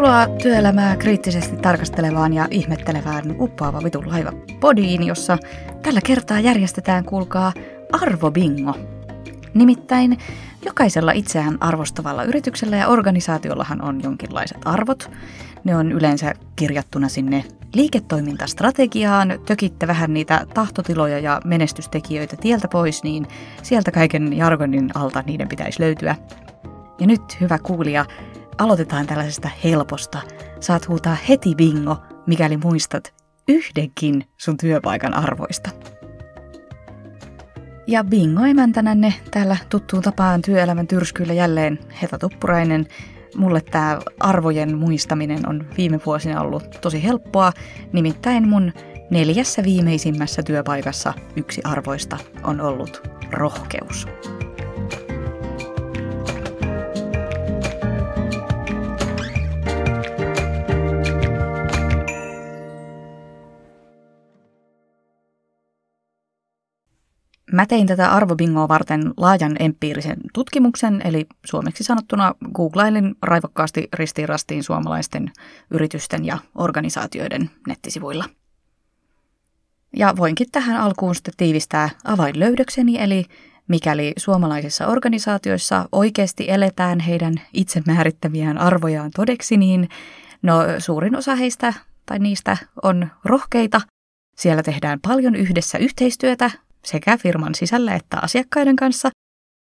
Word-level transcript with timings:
Tervetuloa 0.00 0.38
työelämää 0.38 0.96
kriittisesti 0.96 1.56
tarkastelevaan 1.56 2.32
ja 2.32 2.48
ihmettelevään 2.50 3.36
uppoava 3.40 3.80
vitun 3.84 4.08
laiva 4.08 4.32
podiin, 4.60 5.06
jossa 5.06 5.38
tällä 5.82 6.00
kertaa 6.04 6.40
järjestetään, 6.40 7.04
kuulkaa, 7.04 7.52
arvobingo. 7.92 8.74
Nimittäin 9.54 10.18
jokaisella 10.64 11.12
itseään 11.12 11.62
arvostavalla 11.62 12.24
yrityksellä 12.24 12.76
ja 12.76 12.88
organisaatiollahan 12.88 13.82
on 13.84 14.02
jonkinlaiset 14.02 14.58
arvot. 14.64 15.10
Ne 15.64 15.76
on 15.76 15.92
yleensä 15.92 16.34
kirjattuna 16.56 17.08
sinne 17.08 17.44
liiketoimintastrategiaan. 17.74 19.40
Tökitte 19.46 19.86
vähän 19.86 20.14
niitä 20.14 20.46
tahtotiloja 20.54 21.18
ja 21.18 21.40
menestystekijöitä 21.44 22.36
tieltä 22.36 22.68
pois, 22.68 23.02
niin 23.02 23.26
sieltä 23.62 23.90
kaiken 23.90 24.32
jargonin 24.36 24.90
alta 24.94 25.22
niiden 25.26 25.48
pitäisi 25.48 25.80
löytyä. 25.80 26.16
Ja 27.00 27.06
nyt, 27.06 27.40
hyvä 27.40 27.58
kuulija, 27.58 28.04
aloitetaan 28.60 29.06
tällaisesta 29.06 29.50
helposta. 29.64 30.18
Saat 30.60 30.88
huutaa 30.88 31.16
heti 31.28 31.54
bingo, 31.54 31.96
mikäli 32.26 32.56
muistat 32.56 33.14
yhdenkin 33.48 34.24
sun 34.38 34.56
työpaikan 34.56 35.14
arvoista. 35.14 35.70
Ja 37.86 38.04
bingo 38.04 38.44
emäntänänne 38.44 39.14
täällä 39.30 39.56
tuttuun 39.68 40.02
tapaan 40.02 40.42
työelämän 40.42 40.86
tyrskyillä 40.86 41.32
jälleen 41.32 41.78
Heta 42.02 42.18
Tuppurainen. 42.18 42.86
Mulle 43.36 43.60
tämä 43.60 43.98
arvojen 44.20 44.78
muistaminen 44.78 45.48
on 45.48 45.66
viime 45.76 46.00
vuosina 46.06 46.40
ollut 46.40 46.78
tosi 46.80 47.04
helppoa, 47.04 47.52
nimittäin 47.92 48.48
mun 48.48 48.72
neljässä 49.10 49.62
viimeisimmässä 49.64 50.42
työpaikassa 50.42 51.14
yksi 51.36 51.60
arvoista 51.64 52.18
on 52.44 52.60
ollut 52.60 53.08
rohkeus. 53.32 54.06
Mä 67.52 67.66
tein 67.66 67.86
tätä 67.86 68.12
arvobingoa 68.12 68.68
varten 68.68 69.12
laajan 69.16 69.56
empiirisen 69.58 70.16
tutkimuksen, 70.34 71.00
eli 71.04 71.26
suomeksi 71.46 71.84
sanottuna 71.84 72.34
googlailin 72.54 73.14
raivokkaasti 73.22 73.88
ristiin 73.92 74.62
suomalaisten 74.62 75.32
yritysten 75.70 76.24
ja 76.24 76.38
organisaatioiden 76.54 77.50
nettisivuilla. 77.68 78.24
Ja 79.96 80.14
voinkin 80.16 80.46
tähän 80.52 80.76
alkuun 80.76 81.14
sitten 81.14 81.34
tiivistää 81.36 81.90
avainlöydökseni, 82.04 83.02
eli 83.02 83.24
mikäli 83.68 84.12
suomalaisissa 84.16 84.86
organisaatioissa 84.86 85.88
oikeasti 85.92 86.44
eletään 86.48 87.00
heidän 87.00 87.34
itse 87.52 87.82
määrittämiään 87.86 88.58
arvojaan 88.58 89.10
todeksi, 89.16 89.56
niin 89.56 89.88
no 90.42 90.54
suurin 90.78 91.16
osa 91.16 91.34
heistä 91.34 91.74
tai 92.06 92.18
niistä 92.18 92.56
on 92.82 93.08
rohkeita. 93.24 93.80
Siellä 94.36 94.62
tehdään 94.62 95.00
paljon 95.00 95.34
yhdessä 95.34 95.78
yhteistyötä, 95.78 96.50
sekä 96.84 97.16
firman 97.16 97.54
sisällä 97.54 97.94
että 97.94 98.18
asiakkaiden 98.22 98.76
kanssa. 98.76 99.10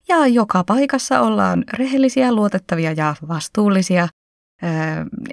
Ja 0.08 0.26
joka 0.26 0.64
paikassa 0.64 1.20
ollaan 1.20 1.64
rehellisiä, 1.72 2.34
luotettavia 2.34 2.92
ja 2.92 3.14
vastuullisia. 3.28 4.08
Öö, 4.62 4.70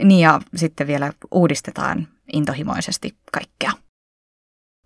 niin 0.04 0.20
ja 0.20 0.42
sitten 0.56 0.88
vielä 0.88 1.14
uudistetaan 1.32 2.08
intohimoisesti 2.34 3.18
kaikkea. 3.32 3.72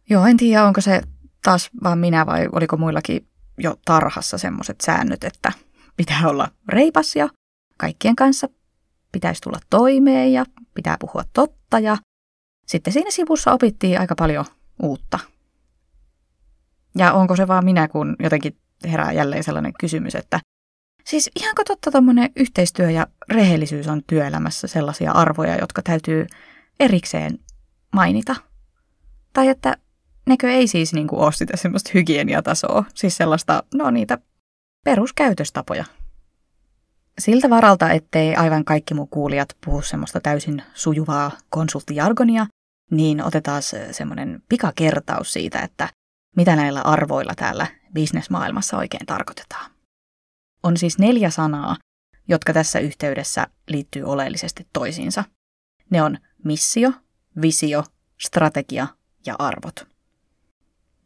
Joo, 0.10 0.26
en 0.26 0.38
tiedä, 0.38 0.66
onko 0.66 0.82
se 0.82 1.02
taas 1.44 1.70
vaan 1.84 2.00
minä 2.00 2.26
vai 2.26 2.48
oliko 2.52 2.78
muillakin 2.78 3.28
jo 3.58 3.76
tarhassa 3.86 4.38
semmoiset 4.38 4.82
säännöt, 4.82 5.24
että 5.24 5.52
pitää 5.98 6.22
olla 6.26 6.47
reipas 6.68 7.16
ja 7.16 7.30
kaikkien 7.78 8.16
kanssa 8.16 8.50
pitäisi 9.12 9.42
tulla 9.42 9.59
toimeen 9.70 10.34
ja 10.34 10.46
pitää 10.74 10.97
puhua 11.00 11.24
totta 11.34 11.80
ja 11.80 11.97
sitten 12.68 12.94
siinä 12.94 13.12
sivussa 13.12 13.52
opittiin 13.52 14.00
aika 14.00 14.16
paljon 14.16 14.46
uutta 14.84 15.20
ja 16.97 17.13
onko 17.13 17.35
se 17.35 17.47
vaan 17.47 17.66
minä, 17.66 17.88
kun 17.88 18.16
jotenkin 18.19 18.58
herää 18.84 19.12
jälleen 19.12 19.44
sellainen 19.44 19.74
kysymys, 19.80 20.16
että 20.16 20.40
siis 21.06 21.31
ihanko 21.35 21.63
totta 21.63 21.91
tuommoinen 21.91 22.30
yhteistyö 22.35 22.91
ja 22.91 23.08
rehellisyys 23.30 23.88
on 23.88 24.02
työelämässä 24.08 24.68
sellaisia 24.68 25.12
arvoja, 25.12 25.58
jotka 25.58 25.81
täytyy 25.81 26.28
erikseen 26.80 27.40
mainita? 27.94 28.35
Tai 29.34 29.47
että 29.47 29.78
nekö 30.28 30.52
ei 30.52 30.68
siis 30.68 30.94
niin 30.94 31.08
kuin 31.08 31.22
ole 31.22 31.31
sitä 31.31 31.58
semmoista 31.58 31.91
hygieniatasoa, 31.94 32.85
siis 32.94 33.18
sellaista, 33.18 33.64
no 33.74 33.91
niitä 33.91 34.18
peruskäytöstapoja. 34.85 35.85
Siltä 37.19 37.50
varalta, 37.50 37.91
ettei 37.91 38.35
aivan 38.35 38.66
kaikki 38.66 38.94
mun 38.94 39.08
kuulijat 39.08 39.58
puhu 39.66 39.81
semmoista 39.81 40.19
täysin 40.19 40.64
sujuvaa 40.74 41.31
konsulttijargonia, 41.50 42.47
niin 42.91 43.24
otetaan 43.24 43.62
semmoinen 43.91 44.44
pikakertaus 44.50 45.34
siitä, 45.34 45.59
että 45.59 45.90
mitä 46.36 46.56
näillä 46.56 46.82
arvoilla 46.82 47.34
täällä 47.36 47.68
bisnesmaailmassa 47.94 48.78
oikein 48.78 49.06
tarkoitetaan. 49.06 49.72
On 50.64 50.78
siis 50.78 51.00
neljä 51.00 51.30
sanaa, 51.30 51.76
jotka 52.28 52.54
tässä 52.54 52.80
yhteydessä 52.80 53.48
liittyy 53.68 54.04
oleellisesti 54.04 54.68
toisiinsa. 54.74 55.24
Ne 55.90 56.02
on 56.02 56.18
missio, 56.44 56.92
visio, 57.42 57.84
strategia 58.22 58.88
ja 59.26 59.36
arvot. 59.40 59.88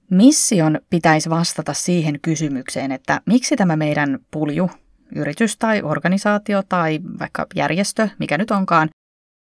Mission 0.10 0.80
pitäisi 0.90 1.30
vastata 1.30 1.74
siihen 1.74 2.20
kysymykseen, 2.22 2.92
että 2.92 3.22
miksi 3.26 3.56
tämä 3.56 3.76
meidän 3.76 4.20
pulju, 4.32 4.70
yritys 5.16 5.58
tai 5.58 5.82
organisaatio 5.82 6.64
tai 6.70 7.00
vaikka 7.20 7.46
järjestö, 7.56 8.10
mikä 8.20 8.38
nyt 8.38 8.52
onkaan, 8.52 8.90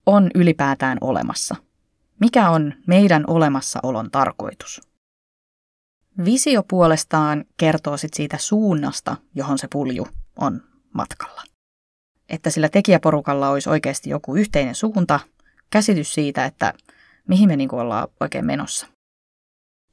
on 0.05 0.31
ylipäätään 0.35 0.97
olemassa. 1.01 1.55
Mikä 2.19 2.49
on 2.49 2.73
meidän 2.87 3.23
olemassaolon 3.27 4.11
tarkoitus? 4.11 4.92
Visio 6.25 6.63
puolestaan 6.63 7.45
kertoo 7.57 7.97
sit 7.97 8.13
siitä 8.13 8.37
suunnasta, 8.39 9.17
johon 9.35 9.57
se 9.57 9.67
pulju 9.67 10.07
on 10.39 10.61
matkalla. 10.93 11.43
Että 12.29 12.49
sillä 12.49 12.69
tekijäporukalla 12.69 13.49
olisi 13.49 13.69
oikeasti 13.69 14.09
joku 14.09 14.35
yhteinen 14.35 14.75
suunta, 14.75 15.19
käsitys 15.69 16.13
siitä, 16.13 16.45
että 16.45 16.73
mihin 17.27 17.49
me 17.49 17.55
niinku 17.55 17.77
ollaan 17.77 18.07
oikein 18.19 18.45
menossa. 18.45 18.87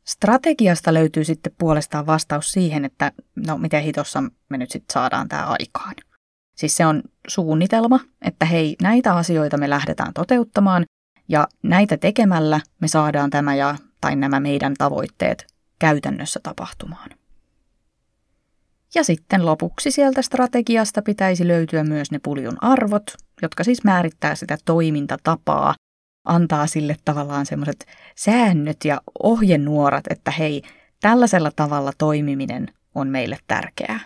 Strategiasta 0.04 0.94
löytyy 0.94 1.25
sitten 1.25 1.53
puolestaan 1.58 2.06
vastaus 2.06 2.52
siihen, 2.52 2.84
että 2.84 3.12
no 3.47 3.58
miten 3.58 3.82
hitossa 3.82 4.22
me 4.48 4.58
nyt 4.58 4.70
sitten 4.70 4.92
saadaan 4.92 5.28
tämä 5.28 5.44
aikaan. 5.44 5.94
Siis 6.56 6.76
se 6.76 6.87
on 6.87 7.02
suunnitelma, 7.28 8.00
että 8.22 8.47
hei, 8.47 8.76
näitä 8.82 9.14
asioita 9.14 9.56
me 9.56 9.70
lähdetään 9.70 10.14
toteuttamaan 10.14 10.84
ja 11.28 11.48
näitä 11.62 11.97
tekemällä 11.97 12.60
me 12.81 12.88
saadaan 12.88 13.31
tämä 13.31 13.54
ja 13.54 13.76
tai 14.00 14.16
nämä 14.16 14.41
meidän 14.41 14.75
tavoitteet 14.75 15.47
käytännössä 15.81 16.41
tapahtumaan. 16.43 17.11
Ja 18.95 19.05
sitten 19.05 19.47
lopuksi 19.47 19.91
sieltä 19.91 20.23
strategiasta 20.23 21.03
pitäisi 21.03 21.49
löytyä 21.49 21.85
myös 21.85 22.11
ne 22.11 22.19
puljun 22.23 22.57
arvot, 22.61 23.15
jotka 23.43 23.65
siis 23.65 23.85
määrittää 23.85 24.35
sitä 24.35 24.59
toimintatapaa, 24.65 25.75
antaa 26.25 26.67
sille 26.67 26.97
tavallaan 27.05 27.47
semmoiset 27.47 27.87
säännöt 28.17 28.77
ja 28.85 29.01
ohjenuorat, 29.23 30.05
että 30.11 30.31
hei, 30.31 30.63
tällaisella 31.01 31.51
tavalla 31.57 31.93
toimiminen 31.99 32.67
on 32.95 33.09
meille 33.09 33.39
tärkeää. 33.47 34.01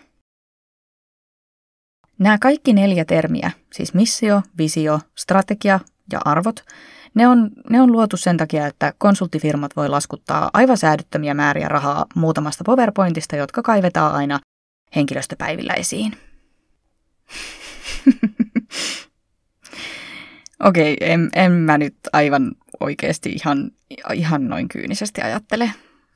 Nämä 2.18 2.38
kaikki 2.38 2.72
neljä 2.72 3.04
termiä, 3.04 3.50
siis 3.72 3.94
missio, 3.94 4.42
visio, 4.58 5.00
strategia 5.14 5.80
ja 6.12 6.20
arvot, 6.24 6.64
ne 7.14 7.28
on, 7.28 7.50
ne 7.70 7.80
on 7.80 7.92
luotu 7.92 8.16
sen 8.16 8.36
takia, 8.36 8.66
että 8.66 8.92
konsulttifirmat 8.98 9.76
voi 9.76 9.88
laskuttaa 9.88 10.50
aivan 10.52 10.78
säädyttömiä 10.78 11.34
määriä 11.34 11.68
rahaa 11.68 12.06
muutamasta 12.14 12.64
PowerPointista, 12.64 13.36
jotka 13.36 13.62
kaivetaan 13.62 14.14
aina 14.14 14.40
henkilöstöpäivillä 14.96 15.72
esiin. 15.72 16.12
Okei, 20.64 20.94
okay, 20.94 21.08
en, 21.10 21.28
en 21.34 21.52
mä 21.52 21.78
nyt 21.78 21.96
aivan 22.12 22.52
oikeasti 22.80 23.30
ihan, 23.30 23.70
ihan 24.14 24.48
noin 24.48 24.68
kyynisesti 24.68 25.22
ajattele. 25.22 25.70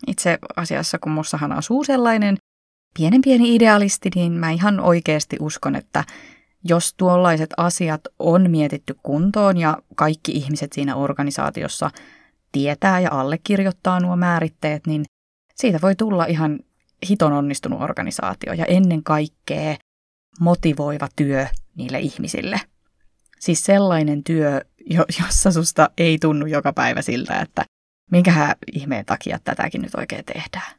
Itse 0.06 0.38
asiassa, 0.56 0.98
kun 0.98 1.12
mussahan 1.12 1.52
asuu 1.52 1.84
sellainen 1.84 2.36
pienen 2.98 3.22
pieni 3.22 3.54
idealisti, 3.54 4.10
niin 4.14 4.32
mä 4.32 4.50
ihan 4.50 4.80
oikeasti 4.80 5.36
uskon, 5.40 5.76
että 5.76 6.04
jos 6.68 6.94
tuollaiset 6.94 7.50
asiat 7.56 8.00
on 8.18 8.50
mietitty 8.50 8.96
kuntoon 9.02 9.56
ja 9.56 9.78
kaikki 9.94 10.32
ihmiset 10.32 10.72
siinä 10.72 10.96
organisaatiossa 10.96 11.90
tietää 12.52 13.00
ja 13.00 13.10
allekirjoittaa 13.12 14.00
nuo 14.00 14.16
määritteet, 14.16 14.86
niin 14.86 15.04
siitä 15.54 15.78
voi 15.82 15.96
tulla 15.96 16.24
ihan 16.24 16.58
hiton 17.08 17.32
onnistunut 17.32 17.82
organisaatio 17.82 18.52
ja 18.52 18.64
ennen 18.64 19.02
kaikkea 19.02 19.76
motivoiva 20.40 21.08
työ 21.16 21.46
niille 21.76 21.98
ihmisille. 21.98 22.60
Siis 23.40 23.64
sellainen 23.64 24.24
työ, 24.24 24.60
jossa 25.20 25.52
susta 25.52 25.90
ei 25.98 26.18
tunnu 26.18 26.46
joka 26.46 26.72
päivä 26.72 27.02
siltä, 27.02 27.40
että 27.40 27.64
minkähän 28.10 28.56
ihmeen 28.72 29.04
takia 29.04 29.38
tätäkin 29.44 29.82
nyt 29.82 29.94
oikein 29.94 30.24
tehdään. 30.24 30.78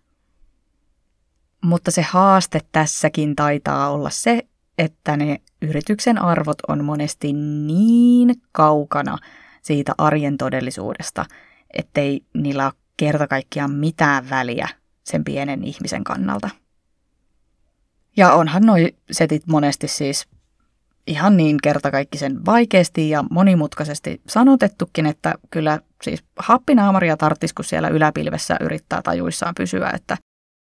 Mutta 1.64 1.92
se 1.92 2.02
haaste 2.02 2.60
tässäkin 2.72 3.36
taitaa 3.36 3.90
olla 3.90 4.10
se, 4.10 4.48
että 4.80 5.18
ne 5.18 5.42
yrityksen 5.62 6.18
arvot 6.18 6.58
on 6.68 6.86
monesti 6.86 7.34
niin 7.34 8.42
kaukana 8.52 9.18
siitä 9.62 9.94
arjen 9.98 10.38
todellisuudesta, 10.38 11.26
ettei 11.74 12.22
niillä 12.34 12.66
ole 12.66 12.74
kerta 12.98 13.28
kaikkiaan 13.28 13.72
mitään 13.72 14.30
väliä 14.30 14.68
sen 15.04 15.24
pienen 15.24 15.64
ihmisen 15.64 16.04
kannalta. 16.04 16.50
Ja 18.18 18.34
onhan 18.34 18.66
noi 18.66 18.96
setit 19.12 19.48
monesti 19.48 19.88
siis 19.88 20.28
ihan 21.08 21.38
niin 21.38 21.58
kertakaikkisen 21.64 22.46
vaikeasti 22.46 23.10
ja 23.10 23.24
monimutkaisesti 23.32 24.22
sanotettukin, 24.28 25.06
että 25.06 25.34
kyllä 25.50 25.80
siis 26.04 26.24
happinaamaria 26.40 27.18
tarttis, 27.18 27.54
kun 27.54 27.66
siellä 27.66 27.88
yläpilvessä 27.88 28.58
yrittää 28.62 29.02
tajuissaan 29.02 29.56
pysyä, 29.56 29.90
että 29.96 30.18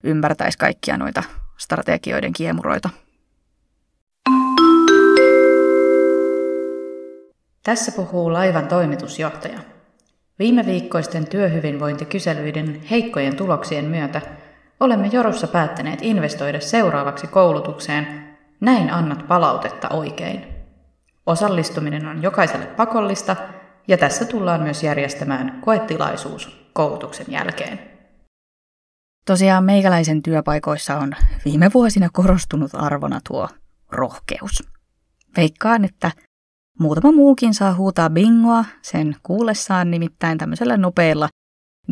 ymmärtäisi 0.05 0.59
kaikkia 0.59 0.97
noita 0.97 1.23
strategioiden 1.59 2.33
kiemuroita. 2.33 2.91
Tässä 7.63 7.93
puhuu 7.93 8.33
laivan 8.33 8.69
toimitusjohtaja. 8.69 9.59
Viime 10.39 10.67
viikkoisten 10.67 11.29
työhyvinvointikyselyiden 11.29 12.83
heikkojen 12.91 13.37
tuloksien 13.37 13.85
myötä 13.85 14.21
olemme 14.81 15.07
Jorussa 15.07 15.47
päättäneet 15.47 15.99
investoida 16.03 16.61
seuraavaksi 16.61 17.27
koulutukseen 17.27 18.33
Näin 18.63 18.93
annat 18.93 19.29
palautetta 19.29 19.89
oikein. 19.89 20.45
Osallistuminen 21.27 22.07
on 22.07 22.23
jokaiselle 22.23 22.67
pakollista 22.67 23.37
ja 23.89 23.99
tässä 23.99 24.25
tullaan 24.25 24.63
myös 24.63 24.83
järjestämään 24.83 25.59
koetilaisuus 25.61 26.71
koulutuksen 26.73 27.27
jälkeen. 27.29 27.79
Tosiaan 29.27 29.65
meikäläisen 29.65 30.23
työpaikoissa 30.23 30.99
on 30.99 31.13
viime 31.45 31.71
vuosina 31.75 32.09
korostunut 32.13 32.71
arvona 32.75 33.21
tuo 33.29 33.49
rohkeus. 33.93 34.63
Veikkaan, 35.37 35.85
että 35.85 36.11
muutama 36.79 37.13
muukin 37.13 37.55
saa 37.55 37.75
huutaa 37.75 38.11
bingoa 38.11 38.65
sen 38.83 39.17
kuullessaan 39.23 39.91
nimittäin 39.91 40.39
tämmöisellä 40.39 40.77
nopealla 40.77 41.29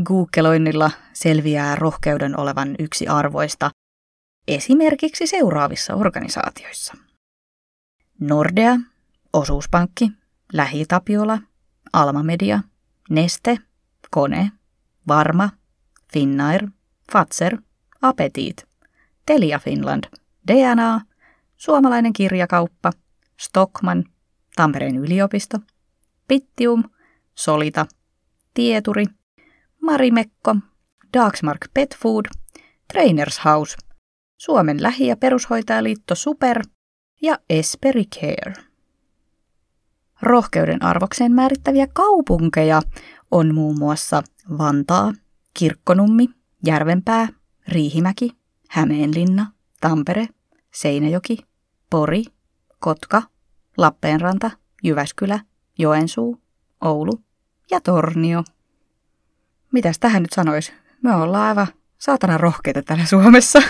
googleoinnilla 0.05 0.91
selviää 1.13 1.77
rohkeuden 1.77 2.41
olevan 2.41 2.75
yksi 2.79 3.09
arvoista 3.09 3.71
esimerkiksi 4.49 5.27
seuraavissa 5.27 5.95
organisaatioissa. 5.95 6.95
Nordea, 8.21 8.77
Osuuspankki, 9.33 10.11
Lähitapiola, 10.53 11.39
Alma 11.93 12.23
Media, 12.23 12.61
Neste, 13.11 13.59
Kone, 14.11 14.53
Varma, 15.09 15.51
Finnair, 16.13 16.69
Fatser, 17.13 17.59
Apetit, 18.03 18.65
Telia 19.27 19.59
Finland, 19.59 20.05
DNA, 20.53 21.01
Suomalainen 21.57 22.13
kirjakauppa, 22.13 22.93
Stockman, 23.41 24.05
Tampereen 24.61 24.97
yliopisto, 24.97 25.59
Pittium, 26.29 26.85
Solita, 27.35 27.87
Tieturi, 28.55 29.05
Marimekko, 29.83 30.57
Dagsmark 31.15 31.69
Pet 31.75 31.97
Food, 32.03 32.25
Trainers 32.93 33.41
House– 33.45 33.77
Suomen 34.45 34.83
lähi- 34.83 35.07
ja 35.07 35.17
perushoitajaliitto 35.17 36.15
Super 36.15 36.63
ja 37.23 37.39
Esperi 37.51 38.05
Care. 38.05 38.55
Rohkeuden 40.23 40.83
arvokseen 40.83 41.33
määrittäviä 41.33 41.87
kaupunkeja 41.93 42.83
on 43.31 43.55
muun 43.55 43.79
muassa 43.79 44.23
Vantaa, 44.59 45.13
Kirkkonummi, 45.55 46.27
Järvenpää, 46.67 47.29
Riihimäki, 47.69 48.31
Hämeenlinna, 48.69 49.53
Tampere, 49.81 50.29
Seinäjoki, 50.75 51.39
Pori, 51.91 52.25
Kotka, 52.79 53.23
Lappeenranta, 53.77 54.51
Jyväskylä, 54.83 55.41
Joensuu, 55.79 56.43
Oulu 56.81 57.13
ja 57.71 57.81
Tornio. 57.81 58.45
Mitäs 59.73 59.99
tähän 59.99 60.23
nyt 60.23 60.33
sanois? 60.33 60.73
Me 61.03 61.15
ollaan 61.15 61.49
aivan 61.49 61.67
saatana 61.99 62.39
rohkeita 62.39 62.83
täällä 62.83 63.05
Suomessa. 63.07 63.63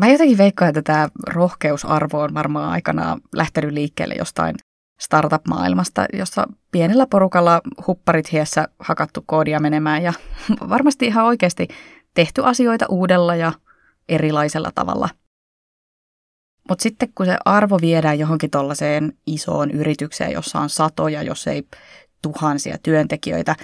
Mä 0.00 0.08
jotenkin 0.08 0.38
veikkaan, 0.38 0.68
että 0.68 0.82
tämä 0.82 1.08
rohkeusarvo 1.26 2.20
on 2.20 2.34
varmaan 2.34 2.70
aikanaan 2.70 3.20
lähtenyt 3.34 3.72
liikkeelle 3.72 4.14
jostain 4.14 4.54
startup-maailmasta, 5.00 6.06
jossa 6.12 6.46
pienellä 6.70 7.06
porukalla 7.06 7.60
hupparit 7.86 8.32
hiessä 8.32 8.68
hakattu 8.78 9.22
koodia 9.26 9.60
menemään 9.60 10.02
ja 10.02 10.12
varmasti 10.68 11.06
ihan 11.06 11.24
oikeasti 11.24 11.68
tehty 12.14 12.44
asioita 12.44 12.86
uudella 12.88 13.36
ja 13.36 13.52
erilaisella 14.08 14.70
tavalla. 14.74 15.08
Mutta 16.70 16.82
sitten 16.82 17.08
kun 17.14 17.26
se 17.26 17.36
arvo 17.44 17.78
viedään 17.80 18.18
johonkin 18.18 18.50
tuollaiseen 18.50 19.12
isoon 19.26 19.70
yritykseen, 19.70 20.32
jossa 20.32 20.60
on 20.60 20.68
satoja, 20.68 21.22
jos 21.22 21.46
ei 21.46 21.62
tuhansia 22.22 22.78
työntekijöitä, 22.82 23.56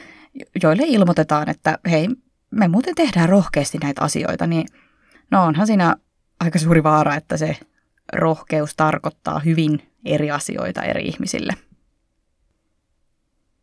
joille 0.63 0.83
ilmoitetaan, 0.87 1.49
että 1.49 1.79
hei, 1.91 2.09
me 2.51 2.69
muuten 2.69 2.95
tehdään 2.95 3.29
rohkeasti 3.29 3.79
näitä 3.79 4.03
asioita, 4.03 4.47
niin 4.47 4.67
no 5.31 5.45
onhan 5.45 5.67
siinä 5.67 5.97
aika 6.41 6.59
suuri 6.59 6.83
vaara, 6.83 7.15
että 7.15 7.37
se 7.37 7.57
rohkeus 8.13 8.77
tarkoittaa 8.77 9.39
hyvin 9.39 9.93
eri 10.05 10.31
asioita 10.31 10.83
eri 10.83 11.05
ihmisille. 11.05 11.53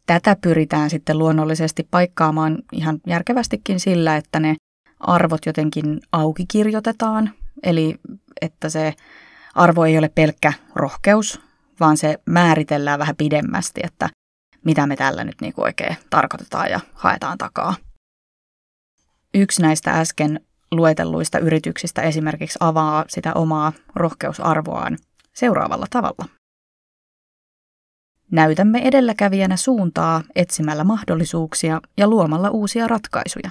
Tätä 0.06 0.36
pyritään 0.42 0.90
sitten 0.90 1.18
luonnollisesti 1.18 1.88
paikkaamaan 1.92 2.57
ihan 2.72 3.00
järkevästikin 3.07 3.80
sillä, 3.80 4.18
että 4.18 4.40
ne 4.40 4.56
arvot 5.00 5.45
jotenkin 5.45 6.00
auki 6.12 6.45
kirjoitetaan, 6.48 7.31
eli 7.63 7.95
että 8.42 8.69
se 8.69 8.94
arvo 9.53 9.85
ei 9.85 9.97
ole 9.97 10.09
pelkkä 10.09 10.53
rohkeus, 10.75 11.41
vaan 11.79 11.97
se 11.97 12.19
määritellään 12.25 13.00
vähän 13.00 13.15
pidemmästi, 13.15 13.81
että 13.83 14.09
mitä 14.65 14.88
me 14.88 14.95
tällä 14.95 15.23
nyt 15.23 15.41
niin 15.41 15.53
oikein 15.57 15.97
tarkoitetaan 16.09 16.71
ja 16.71 16.79
haetaan 16.94 17.38
takaa. 17.38 17.75
Yksi 19.33 19.61
näistä 19.61 19.91
äsken 19.91 20.39
luetelluista 20.71 21.39
yrityksistä 21.39 22.01
esimerkiksi 22.01 22.57
avaa 22.61 23.05
sitä 23.07 23.33
omaa 23.33 23.73
rohkeusarvoaan 23.95 24.97
seuraavalla 25.33 25.85
tavalla. 25.89 26.25
Näytämme 28.31 28.79
edelläkävijänä 28.79 29.57
suuntaa 29.57 30.23
etsimällä 30.35 30.83
mahdollisuuksia 30.83 31.81
ja 31.97 32.07
luomalla 32.07 32.49
uusia 32.49 32.87
ratkaisuja. 32.87 33.49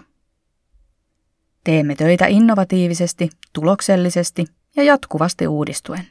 Teemme 1.64 1.94
töitä 1.94 2.26
innovatiivisesti, 2.26 3.30
tuloksellisesti 3.52 4.44
ja 4.76 4.82
jatkuvasti 4.82 5.46
uudistuen. 5.46 6.06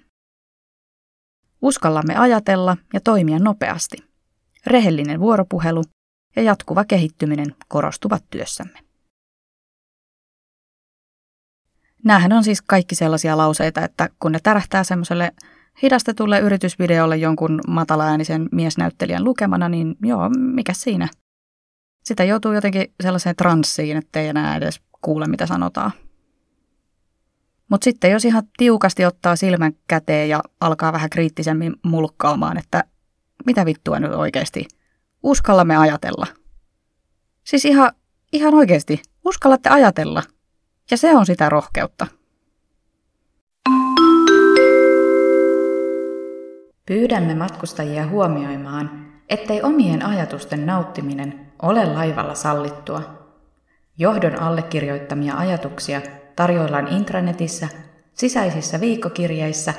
Uskallamme 1.62 2.15
ajatella 2.15 2.77
ja 2.94 3.00
toimia 3.00 3.39
nopeasti. 3.39 3.98
Rehellinen 4.65 5.20
vuoropuhelu 5.20 5.84
ja 6.36 6.41
jatkuva 6.41 6.86
kehittyminen 6.86 7.56
korostuvat 7.68 8.24
työssämme. 8.30 8.80
Nämähän 12.03 12.34
on 12.34 12.44
siis 12.44 12.62
kaikki 12.62 12.96
sellaisia 12.96 13.38
lauseita, 13.38 13.82
että 13.86 14.10
kun 14.20 14.32
ne 14.32 14.39
tärähtää 14.44 14.84
semmoiselle 14.84 15.32
hidastetulle 15.82 16.39
yritysvideolle 16.39 17.18
jonkun 17.18 17.62
matalaäänisen 17.68 18.50
miesnäyttelijän 18.51 19.24
lukemana, 19.24 19.70
niin 19.70 19.96
joo, 20.01 20.30
mikä 20.30 20.74
siinä? 20.74 21.08
Sitä 22.03 22.24
joutuu 22.24 22.53
jotenkin 22.53 22.94
sellaiseen 23.03 23.36
transsiin, 23.36 23.98
ettei 23.98 24.27
enää 24.27 24.58
edes 24.58 24.82
kuule, 25.01 25.25
mitä 25.27 25.46
sanotaan. 25.46 25.91
Mutta 27.72 27.86
sitten 27.86 28.12
jos 28.12 28.25
ihan 28.25 28.44
tiukasti 28.58 29.06
ottaa 29.06 29.36
silmän 29.36 29.74
käteen 29.88 30.30
ja 30.30 30.42
alkaa 30.60 30.94
vähän 30.94 31.10
kriittisemmin 31.10 31.74
mulkkaamaan, 31.84 32.58
että 32.58 32.84
mitä 33.46 33.66
vittua 33.66 34.00
nyt 34.00 34.13
oikeasti, 34.13 34.66
uskallamme 35.24 35.78
ajatella. 35.78 36.28
Siis 37.44 37.66
ihan, 37.66 37.92
ihan 38.34 38.54
oikeasti, 38.54 39.01
uskallatte 39.25 39.70
ajatella– 39.70 40.24
ja 40.92 40.98
se 40.98 41.16
on 41.16 41.25
sitä 41.25 41.50
rohkeutta. 41.50 42.08
Pyydämme 46.86 47.36
matkustajia 47.36 48.08
huomioimaan, 48.08 49.12
ettei 49.30 49.62
omien 49.62 50.06
ajatusten 50.06 50.66
nauttiminen 50.66 51.51
ole 51.62 51.86
laivalla 51.86 52.36
sallittua. 52.36 53.01
Johdon 53.98 54.40
allekirjoittamia 54.40 55.38
ajatuksia 55.38 56.01
tarjoillaan 56.36 56.88
intranetissä, 56.88 57.68
sisäisissä 58.14 58.82
viikkokirjeissä 58.82 59.74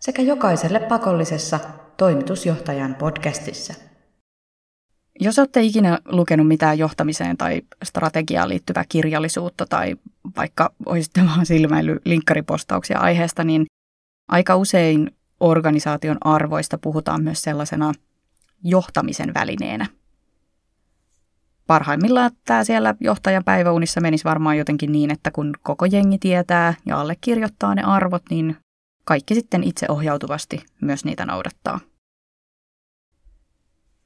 sekä 0.00 0.22
jokaiselle 0.22 0.80
pakollisessa 0.80 1.60
toimitusjohtajan 1.96 2.94
podcastissa. 2.94 3.74
Jos 5.20 5.38
olette 5.38 5.62
ikinä 5.62 5.98
lukenut 6.04 6.48
mitään 6.48 6.78
johtamiseen 6.78 7.36
tai 7.36 7.62
strategiaan 7.84 8.48
liittyvää 8.48 8.84
kirjallisuutta 8.88 9.66
tai 9.66 9.96
vaikka 10.36 10.72
olisitte 10.86 11.20
vaan 11.24 11.46
silmäily 11.46 12.00
linkkaripostauksia 12.04 12.98
aiheesta, 12.98 13.44
niin 13.44 13.66
aika 14.28 14.56
usein 14.56 15.10
organisaation 15.40 16.16
arvoista 16.20 16.78
puhutaan 16.78 17.22
myös 17.22 17.42
sellaisena 17.42 17.92
johtamisen 18.64 19.34
välineenä. 19.34 19.86
Parhaimmillaan 21.66 22.30
tämä 22.44 22.64
siellä 22.64 22.94
johtajan 23.00 23.44
päiväunissa 23.44 24.00
menisi 24.00 24.24
varmaan 24.24 24.58
jotenkin 24.58 24.92
niin, 24.92 25.10
että 25.10 25.30
kun 25.30 25.54
koko 25.62 25.84
jengi 25.84 26.18
tietää 26.18 26.74
ja 26.86 27.00
allekirjoittaa 27.00 27.74
ne 27.74 27.82
arvot, 27.82 28.22
niin 28.30 28.56
kaikki 29.04 29.34
sitten 29.34 29.64
itse 29.64 29.86
ohjautuvasti 29.88 30.64
myös 30.80 31.04
niitä 31.04 31.24
noudattaa. 31.24 31.80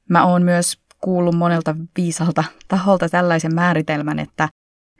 Mä 0.09 0.25
oon 0.25 0.43
myös 0.43 0.81
kuullut 1.00 1.35
monelta 1.35 1.76
viisalta 1.97 2.45
taholta 2.69 3.09
tällaisen 3.09 3.55
määritelmän, 3.55 4.19
että 4.19 4.49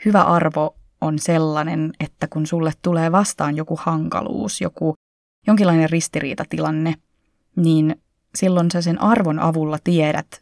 hyvä 0.05 0.23
arvo 0.23 0.77
on 1.01 1.19
sellainen, 1.19 1.93
että 2.01 2.29
kun 2.29 2.47
sulle 2.47 2.73
tulee 2.83 3.13
vastaan 3.13 3.57
joku 3.57 3.79
hankaluus, 3.83 4.61
joku 4.61 4.95
jonkinlainen 5.47 5.91
ristiriitatilanne, 5.91 6.95
niin 7.57 8.03
silloin 8.35 8.71
sä 8.71 8.83
sen 8.83 9.03
arvon 9.03 9.39
avulla 9.39 9.79
tiedät, 9.85 10.41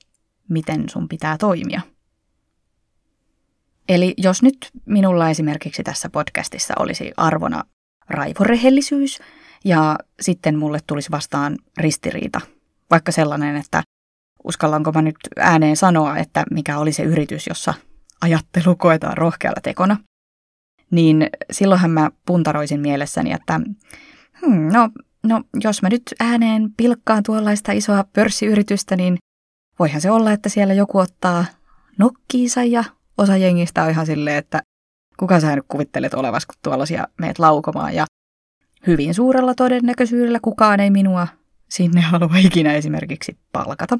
miten 0.49 0.89
sun 0.89 1.09
pitää 1.09 1.39
toimia. 1.39 1.81
Eli 3.88 4.14
jos 4.16 4.42
nyt 4.42 4.71
minulla 4.87 5.30
esimerkiksi 5.30 5.83
tässä 5.83 6.09
podcastissa 6.09 6.75
olisi 6.78 7.12
arvona 7.16 7.64
raivorehellisyys 8.09 9.18
ja 9.64 9.99
sitten 10.21 10.59
mulle 10.59 10.78
tulisi 10.87 11.11
vastaan 11.11 11.59
ristiriita, 11.78 12.40
vaikka 12.90 13.12
sellainen, 13.12 13.57
että 13.57 13.83
uskallanko 14.45 14.92
mä 14.92 15.02
nyt 15.02 15.16
ääneen 15.37 15.76
sanoa, 15.76 16.16
että 16.16 16.45
mikä 16.50 16.78
oli 16.78 16.92
se 16.92 17.02
yritys, 17.02 17.47
jossa 17.47 17.75
ajattelu 18.21 18.76
koetaan 18.76 19.16
rohkealla 19.18 19.61
tekona, 19.62 19.97
niin 20.90 21.28
silloinhan 21.50 21.90
mä 21.90 22.11
puntaroisin 22.26 22.80
mielessäni, 22.80 23.33
että 23.33 23.61
hmm, 24.40 24.73
no, 24.73 24.90
no 25.23 25.42
jos 25.64 25.83
mä 25.83 25.88
nyt 25.88 26.02
ääneen 26.21 26.73
pilkkaan 26.76 27.23
tuollaista 27.23 27.73
isoa 27.73 28.04
pörssiyritystä, 28.12 28.97
niin 28.97 29.18
voihan 29.78 30.00
se 30.00 30.11
olla, 30.11 30.33
että 30.33 30.49
siellä 30.49 30.75
joku 30.75 30.99
ottaa 30.99 31.45
nokkiinsa 31.99 32.64
ja 32.64 32.85
osa 33.19 33.37
jengistä 33.37 33.83
on 33.85 33.91
ihan 33.91 34.07
silleen, 34.07 34.37
että 34.37 34.63
kuka 35.17 35.41
sä 35.41 35.57
nyt 35.57 35.65
kuvittelet 35.69 36.15
olevas, 36.15 36.47
kun 36.47 36.55
tuollaisia 36.63 37.09
meet 37.21 37.39
laukomaan. 37.39 37.95
Ja 37.95 38.07
hyvin 38.87 39.15
suurella 39.15 39.55
todennäköisyydellä 39.55 40.39
kukaan 40.43 40.81
ei 40.81 40.91
minua 40.91 41.29
sinne 41.69 42.01
halua 42.01 42.37
ikinä 42.39 42.73
esimerkiksi 42.73 43.39
palkata. 43.53 43.99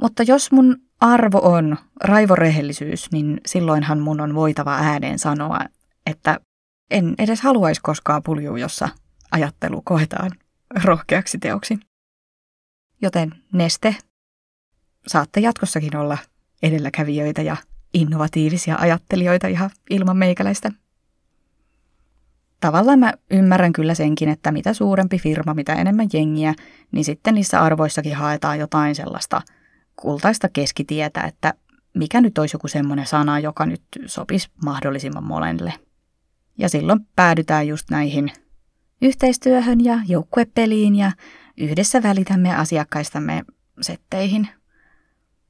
Mutta 0.00 0.22
jos 0.22 0.52
mun 0.52 0.76
arvo 1.00 1.40
on 1.42 1.76
raivorehellisyys, 2.04 3.12
niin 3.12 3.40
silloinhan 3.46 3.98
mun 3.98 4.20
on 4.20 4.34
voitava 4.34 4.76
ääneen 4.76 5.18
sanoa, 5.18 5.60
että 6.06 6.40
en 6.90 7.14
edes 7.18 7.40
haluaisi 7.40 7.80
koskaan 7.80 8.22
puljua, 8.22 8.58
jossa 8.58 8.88
ajattelu 9.30 9.82
koetaan 9.82 10.30
rohkeaksi 10.84 11.38
teoksi. 11.38 11.78
Joten 13.02 13.34
neste, 13.52 13.96
saatte 15.06 15.40
jatkossakin 15.40 15.96
olla 15.96 16.18
edelläkävijöitä 16.62 17.42
ja 17.42 17.56
innovatiivisia 17.96 18.76
ajattelijoita 18.78 19.46
ihan 19.46 19.70
ilman 19.90 20.16
meikäläistä. 20.16 20.70
Tavallaan 22.60 22.98
mä 22.98 23.12
ymmärrän 23.30 23.72
kyllä 23.72 23.94
senkin, 23.94 24.28
että 24.28 24.52
mitä 24.52 24.72
suurempi 24.72 25.18
firma, 25.18 25.54
mitä 25.54 25.74
enemmän 25.74 26.08
jengiä, 26.12 26.54
niin 26.92 27.04
sitten 27.04 27.34
niissä 27.34 27.62
arvoissakin 27.62 28.16
haetaan 28.16 28.58
jotain 28.58 28.94
sellaista 28.94 29.42
kultaista 29.96 30.48
keskitietä, 30.48 31.20
että 31.20 31.54
mikä 31.94 32.20
nyt 32.20 32.38
olisi 32.38 32.54
joku 32.54 32.68
semmoinen 32.68 33.06
sana, 33.06 33.38
joka 33.38 33.66
nyt 33.66 33.82
sopisi 34.06 34.48
mahdollisimman 34.64 35.24
molemmille. 35.24 35.72
Ja 36.58 36.68
silloin 36.68 37.00
päädytään 37.16 37.68
just 37.68 37.90
näihin 37.90 38.32
yhteistyöhön 39.02 39.84
ja 39.84 39.98
joukkuepeliin 40.08 40.96
ja 40.96 41.12
yhdessä 41.56 42.02
välitämme 42.02 42.56
asiakkaistamme 42.56 43.44
setteihin. 43.80 44.48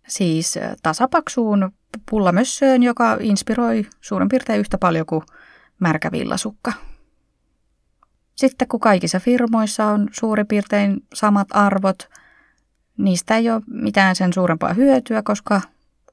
Siis 0.08 0.58
tasapaksuun 0.82 1.72
pullamössöön, 2.10 2.82
joka 2.82 3.16
inspiroi 3.20 3.86
suurin 4.00 4.28
piirtein 4.28 4.60
yhtä 4.60 4.78
paljon 4.78 5.06
kuin 5.06 5.22
märkä 5.78 6.12
villasukka. 6.12 6.72
Sitten 8.34 8.68
kun 8.68 8.80
kaikissa 8.80 9.20
firmoissa 9.20 9.86
on 9.86 10.08
suurin 10.12 10.46
piirtein 10.46 11.00
samat 11.14 11.48
arvot, 11.50 12.08
niistä 12.96 13.36
ei 13.36 13.50
ole 13.50 13.62
mitään 13.66 14.16
sen 14.16 14.32
suurempaa 14.32 14.72
hyötyä, 14.72 15.22
koska 15.22 15.60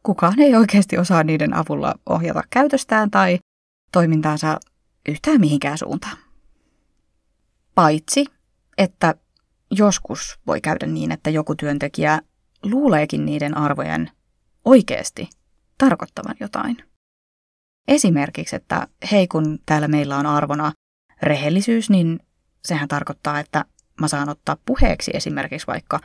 kukaan 0.04 0.40
ei 0.40 0.56
oikeasti 0.56 0.98
osaa 0.98 1.24
niiden 1.24 1.54
avulla 1.54 1.96
ohjata 2.10 2.42
käytöstään 2.50 3.12
tai 3.12 3.40
toimintaansa 3.92 4.60
yhtään 5.10 5.40
mihinkään 5.40 5.78
suuntaan. 5.78 6.18
Paitsi, 7.76 8.26
että 8.78 9.16
joskus 9.72 10.40
voi 10.48 10.62
käydä 10.62 10.88
niin, 10.88 11.12
että 11.12 11.30
joku 11.30 11.56
työntekijä 11.56 12.20
luuleekin 12.64 13.26
niiden 13.26 13.58
arvojen 13.58 14.12
oikeasti 14.66 15.30
tarkoittavan 15.78 16.36
jotain. 16.40 16.78
Esimerkiksi, 17.88 18.56
että 18.56 18.88
hei 19.12 19.28
kun 19.28 19.60
täällä 19.66 19.88
meillä 19.88 20.18
on 20.18 20.26
arvona 20.26 20.72
rehellisyys, 21.22 21.90
niin 21.90 22.20
sehän 22.66 22.88
tarkoittaa, 22.88 23.40
että 23.40 23.66
mä 24.02 24.08
saan 24.08 24.30
ottaa 24.30 24.58
puheeksi 24.66 25.12
esimerkiksi 25.14 25.68
vaikka 25.68 26.00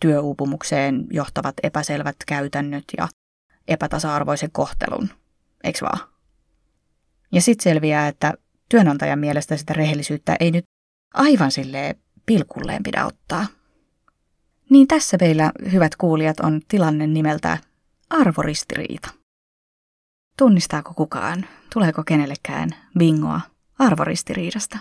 työuupumukseen 0.00 1.06
johtavat 1.10 1.54
epäselvät 1.62 2.16
käytännöt 2.26 2.84
ja 2.98 3.08
epätasa-arvoisen 3.68 4.50
kohtelun, 4.52 5.08
eikö 5.64 5.78
vaan? 5.82 6.08
Ja 7.32 7.40
sitten 7.40 7.62
selviää, 7.62 8.08
että 8.08 8.34
työnantajan 8.68 9.18
mielestä 9.18 9.56
sitä 9.56 9.72
rehellisyyttä 9.72 10.36
ei 10.40 10.50
nyt 10.50 10.64
aivan 11.14 11.50
silleen 11.50 11.96
pilkulleen 12.26 12.82
pidä 12.82 13.06
ottaa. 13.06 13.46
Niin 14.70 14.88
tässä 14.88 15.16
meillä, 15.20 15.52
hyvät 15.72 15.96
kuulijat, 15.96 16.40
on 16.40 16.60
tilanne 16.68 17.06
nimeltä 17.06 17.58
arvoristiriita. 18.10 19.10
Tunnistaako 20.38 20.94
kukaan? 20.94 21.44
Tuleeko 21.72 22.02
kenellekään 22.06 22.70
bingoa 22.98 23.40
arvoristiriidasta? 23.78 24.78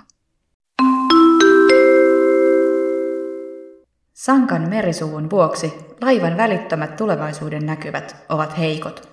Sankan 4.13 4.70
merisuvun 4.70 5.29
vuoksi 5.29 5.74
laivan 6.01 6.38
välittömät 6.38 6.96
tulevaisuuden 6.96 7.65
näkyvät 7.65 8.15
ovat 8.29 8.58
heikot. 8.58 9.10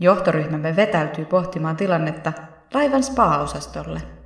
Johtoryhmämme 0.00 0.76
vetäytyy 0.76 1.24
pohtimaan 1.24 1.76
tilannetta 1.76 2.32
laivan 2.74 3.02
spa-osastolle. 3.02 4.19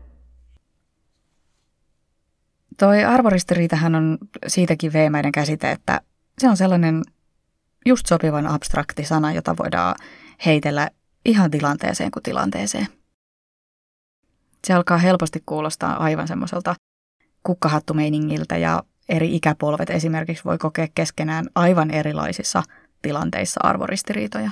Toi 2.78 3.04
arvoristiriitahan 3.04 3.94
on 3.94 4.18
siitäkin 4.46 4.92
veemäinen 4.92 5.32
käsite, 5.32 5.70
että 5.70 6.00
se 6.38 6.48
on 6.48 6.56
sellainen 6.56 7.02
just 7.86 8.06
sopivan 8.06 8.46
abstrakti 8.46 9.04
sana, 9.04 9.32
jota 9.32 9.56
voidaan 9.56 9.94
heitellä 10.46 10.90
ihan 11.24 11.50
tilanteeseen 11.50 12.10
kuin 12.10 12.22
tilanteeseen. 12.22 12.86
Se 14.66 14.74
alkaa 14.74 14.98
helposti 14.98 15.42
kuulostaa 15.46 15.96
aivan 15.96 16.28
semmoiselta 16.28 16.74
kukkahattumeiningiltä 17.42 18.56
ja 18.56 18.82
eri 19.08 19.36
ikäpolvet 19.36 19.90
esimerkiksi 19.90 20.44
voi 20.44 20.58
kokea 20.58 20.86
keskenään 20.94 21.46
aivan 21.54 21.90
erilaisissa 21.90 22.62
tilanteissa 23.02 23.60
arvoristiriitoja. 23.62 24.50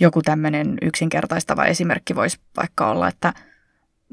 Joku 0.00 0.22
tämmöinen 0.22 0.78
yksinkertaistava 0.82 1.64
esimerkki 1.64 2.14
voisi 2.14 2.38
vaikka 2.56 2.90
olla, 2.90 3.08
että 3.08 3.32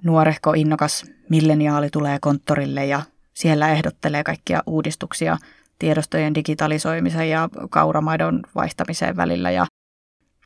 nuorehko 0.03 0.53
innokas 0.53 1.05
milleniaali 1.29 1.89
tulee 1.89 2.17
konttorille 2.21 2.85
ja 2.85 3.01
siellä 3.33 3.69
ehdottelee 3.69 4.23
kaikkia 4.23 4.63
uudistuksia 4.65 5.37
tiedostojen 5.79 6.35
digitalisoimisen 6.35 7.29
ja 7.29 7.49
kauramaidon 7.69 8.41
vaihtamiseen 8.55 9.17
välillä. 9.17 9.51
Ja 9.51 9.65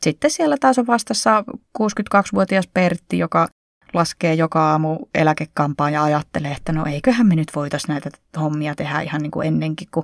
sitten 0.01 0.31
siellä 0.31 0.57
taas 0.59 0.79
on 0.79 0.87
vastassa 0.87 1.43
62-vuotias 1.79 2.67
Pertti, 2.73 3.17
joka 3.17 3.47
laskee 3.93 4.33
joka 4.33 4.71
aamu 4.71 4.99
eläkekampaa 5.15 5.89
ja 5.89 6.03
ajattelee, 6.03 6.51
että 6.51 6.71
no 6.71 6.85
eiköhän 6.85 7.27
me 7.27 7.35
nyt 7.35 7.51
voitaisiin 7.55 7.93
näitä 7.93 8.09
hommia 8.39 8.75
tehdä 8.75 9.01
ihan 9.01 9.21
niin 9.21 9.31
kuin 9.31 9.47
ennenkin, 9.47 9.87
kun 9.91 10.03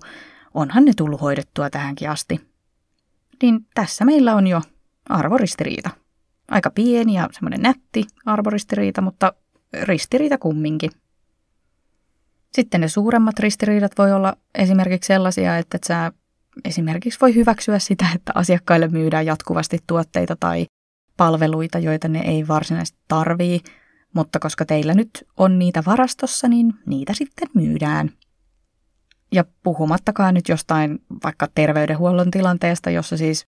onhan 0.53 0.86
ne 0.86 0.91
tullut 0.98 1.22
hoidettua 1.22 1.70
tähänkin 1.70 2.10
asti. 2.10 2.50
Niin 3.41 3.65
tässä 3.75 4.06
meillä 4.06 4.36
on 4.36 4.48
jo 4.48 4.62
arvoristiriita. 5.10 5.89
Aika 6.50 6.70
pieni 6.70 7.13
ja 7.13 7.29
semmoinen 7.32 7.62
nätti 7.62 8.03
arvoristiriita, 8.25 9.01
mutta 9.01 9.34
ristiriita 9.84 10.38
kumminkin. 10.38 10.91
Sitten 12.53 12.82
ne 12.82 12.88
suuremmat 12.88 13.39
ristiriidat 13.39 13.91
voi 13.98 14.12
olla 14.12 14.34
esimerkiksi 14.56 15.08
sellaisia, 15.08 15.58
että 15.58 15.75
et 15.75 15.84
sä 15.84 16.12
esimerkiksi 16.65 17.20
voi 17.22 17.36
hyväksyä 17.36 17.79
sitä, 17.79 18.06
että 18.15 18.32
asiakkaille 18.36 18.88
myydään 18.88 19.25
jatkuvasti 19.25 19.79
tuotteita 19.88 20.36
tai 20.39 20.65
palveluita, 21.18 21.79
joita 21.79 22.08
ne 22.08 22.20
ei 22.20 22.48
varsinaisesti 22.48 23.00
tarvii, 23.08 23.60
mutta 24.13 24.39
koska 24.39 24.65
teillä 24.65 24.94
nyt 24.94 25.27
on 25.38 25.60
niitä 25.60 25.84
varastossa, 25.86 26.48
niin 26.48 26.74
niitä 26.86 27.13
sitten 27.13 27.48
myydään. 27.53 28.12
Ja 29.32 29.44
puhumattakaan 29.63 30.34
nyt 30.34 30.50
jostain 30.50 31.00
vaikka 31.24 31.48
terveydenhuollon 31.56 32.32
tilanteesta, 32.32 32.89
jossa 32.89 33.18
siis 33.18 33.46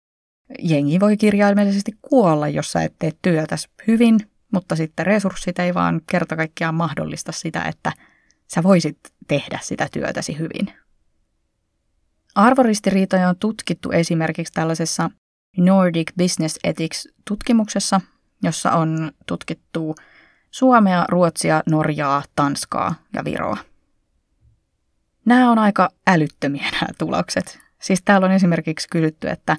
jengi 0.59 0.99
voi 0.99 1.17
kirjaimellisesti 1.17 1.91
kuolla, 2.01 2.47
jos 2.47 2.71
sä 2.71 2.83
et 2.83 2.95
tee 2.99 3.11
työtäs 3.21 3.69
hyvin, 3.87 4.19
mutta 4.53 4.75
sitten 4.75 5.05
resurssit 5.05 5.59
ei 5.59 5.73
vaan 5.73 6.01
kerta 6.11 6.35
kaikkiaan 6.35 6.75
mahdollista 6.75 7.31
sitä, 7.31 7.63
että 7.63 7.91
sä 8.53 8.63
voisit 8.63 8.97
tehdä 9.27 9.59
sitä 9.61 9.87
työtäsi 9.91 10.37
hyvin. 10.37 10.73
Arvoristiriitoja 12.35 13.29
on 13.29 13.35
tutkittu 13.39 13.91
esimerkiksi 13.91 14.53
tällaisessa 14.53 15.09
Nordic 15.57 16.11
Business 16.17 16.59
Ethics-tutkimuksessa, 16.63 18.01
jossa 18.43 18.71
on 18.71 19.11
tutkittu 19.25 19.95
Suomea, 20.51 21.05
Ruotsia, 21.09 21.63
Norjaa, 21.69 22.23
Tanskaa 22.35 22.95
ja 23.13 23.25
Viroa. 23.25 23.57
Nämä 25.25 25.51
on 25.51 25.59
aika 25.59 25.89
älyttömiä 26.07 26.71
nämä 26.71 26.87
tulokset. 26.97 27.59
Siis 27.81 28.01
täällä 28.05 28.25
on 28.25 28.31
esimerkiksi 28.31 28.87
kysytty, 28.89 29.29
että 29.29 29.55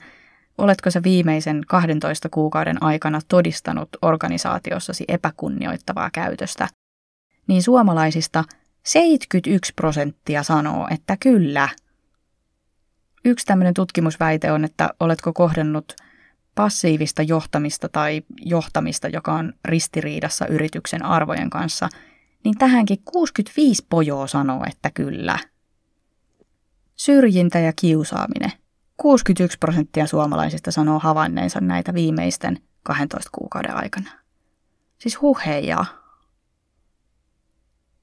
oletko 0.60 0.90
sä 0.90 1.02
viimeisen 1.02 1.62
12 1.68 2.28
kuukauden 2.28 2.82
aikana 2.82 3.20
todistanut 3.28 3.88
organisaatiossasi 4.02 5.04
epäkunnioittavaa 5.08 6.10
käytöstä, 6.10 6.68
niin 7.46 7.62
suomalaisista 7.62 8.44
71 8.82 9.72
prosenttia 9.76 10.42
sanoo, 10.42 10.88
että 10.90 11.16
kyllä. 11.20 11.68
Yksi 13.24 13.46
tämmöinen 13.46 13.74
tutkimusväite 13.74 14.52
on, 14.52 14.64
että 14.64 14.90
oletko 15.00 15.32
kohdannut 15.32 15.96
passiivista 16.54 17.22
johtamista 17.22 17.88
tai 17.88 18.22
johtamista, 18.40 19.08
joka 19.08 19.32
on 19.32 19.52
ristiriidassa 19.64 20.46
yrityksen 20.46 21.04
arvojen 21.04 21.50
kanssa, 21.50 21.88
niin 22.44 22.58
tähänkin 22.58 22.98
65 23.04 23.86
pojoa 23.88 24.26
sanoo, 24.26 24.64
että 24.68 24.90
kyllä. 24.94 25.38
Syrjintä 26.96 27.58
ja 27.58 27.72
kiusaaminen. 27.76 28.52
61 29.00 29.58
prosenttia 29.58 30.06
suomalaisista 30.06 30.70
sanoo 30.70 30.98
havainneensa 30.98 31.60
näitä 31.60 31.94
viimeisten 31.94 32.58
12 32.82 33.30
kuukauden 33.32 33.76
aikana. 33.76 34.10
Siis 34.98 35.20
huheja. 35.20 35.84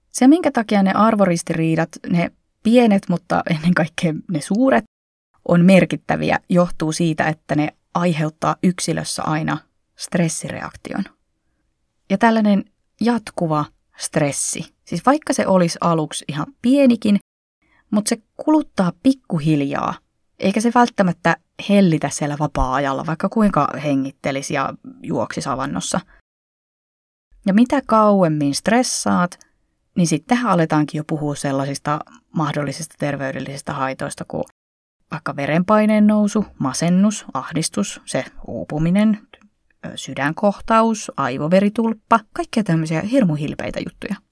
Se, 0.09 0.27
minkä 0.27 0.51
takia 0.51 0.83
ne 0.83 0.91
arvoristiriidat, 0.91 1.89
ne 2.09 2.31
pienet, 2.63 3.09
mutta 3.09 3.43
ennen 3.49 3.73
kaikkea 3.73 4.13
ne 4.31 4.41
suuret, 4.41 4.83
on 5.47 5.65
merkittäviä, 5.65 6.39
johtuu 6.49 6.91
siitä, 6.91 7.27
että 7.27 7.55
ne 7.55 7.69
aiheuttaa 7.93 8.55
yksilössä 8.63 9.23
aina 9.23 9.57
stressireaktion. 9.95 11.03
Ja 12.09 12.17
tällainen 12.17 12.65
jatkuva 13.01 13.65
stressi, 13.97 14.75
siis 14.85 15.05
vaikka 15.05 15.33
se 15.33 15.47
olisi 15.47 15.77
aluksi 15.81 16.25
ihan 16.27 16.47
pienikin, 16.61 17.19
mutta 17.91 18.09
se 18.09 18.17
kuluttaa 18.37 18.91
pikkuhiljaa, 19.03 19.93
eikä 20.39 20.61
se 20.61 20.71
välttämättä 20.75 21.37
hellitä 21.69 22.09
siellä 22.09 22.35
vapaa-ajalla, 22.39 23.05
vaikka 23.05 23.29
kuinka 23.29 23.67
hengittelisi 23.83 24.53
ja 24.53 24.73
juoksisi 25.03 25.49
avannossa. 25.49 25.99
Ja 27.45 27.53
mitä 27.53 27.81
kauemmin 27.85 28.55
stressaat, 28.55 29.39
niin 29.95 30.07
sitten 30.07 30.45
aletaankin 30.45 30.99
jo 30.99 31.03
puhua 31.07 31.35
sellaisista 31.35 31.99
mahdollisista 32.35 32.95
terveydellisistä 32.99 33.73
haitoista 33.73 34.25
kuin 34.27 34.43
vaikka 35.11 35.35
verenpaineen 35.35 36.07
nousu, 36.07 36.45
masennus, 36.59 37.25
ahdistus, 37.33 38.01
se 38.05 38.25
uupuminen, 38.47 39.27
sydänkohtaus, 39.95 41.11
aivoveritulppa, 41.17 42.19
kaikkea 42.33 42.63
tämmöisiä 42.63 43.01
hirmuhilpeitä 43.01 43.79
juttuja. 43.79 44.26